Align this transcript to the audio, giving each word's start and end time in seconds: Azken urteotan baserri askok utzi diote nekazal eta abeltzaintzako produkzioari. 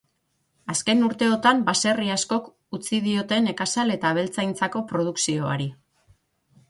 Azken 0.73 1.03
urteotan 1.07 1.59
baserri 1.67 2.09
askok 2.15 2.49
utzi 2.77 3.01
diote 3.09 3.39
nekazal 3.49 3.95
eta 3.97 4.15
abeltzaintzako 4.15 4.83
produkzioari. 4.93 5.69